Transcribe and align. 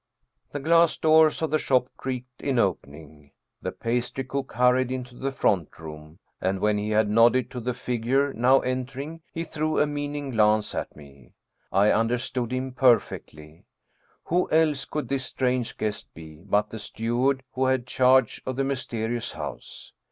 The 0.51 0.57
glass 0.59 0.97
doors 0.97 1.43
of 1.43 1.51
the 1.51 1.59
shop 1.59 1.87
creaked 1.95 2.41
in 2.41 2.57
opening. 2.57 3.33
The 3.61 3.71
pastry 3.71 4.23
cook 4.23 4.53
hurried 4.53 4.89
into 4.91 5.15
the 5.15 5.31
front 5.31 5.77
room, 5.77 6.17
and 6.41 6.59
when 6.59 6.79
he 6.79 6.89
had 6.89 7.07
nodded 7.07 7.51
to 7.51 7.59
the 7.59 7.75
figure 7.75 8.33
now 8.33 8.61
entering 8.61 9.21
he 9.31 9.43
threw 9.43 9.77
a 9.79 9.85
meaning 9.85 10.31
glance 10.31 10.73
at 10.73 10.95
me. 10.95 11.33
I 11.71 11.91
understood 11.91 12.51
him 12.51 12.71
perfectly. 12.73 13.65
Who 14.23 14.49
else 14.49 14.85
could 14.85 15.07
this 15.07 15.25
strange 15.25 15.77
guest 15.77 16.11
be, 16.15 16.45
but 16.47 16.71
the 16.71 16.79
steward 16.79 17.43
who 17.51 17.65
had 17.65 17.85
charge 17.85 18.41
of 18.43 18.55
the 18.55 18.63
mysterious 18.63 19.33
house! 19.33 19.93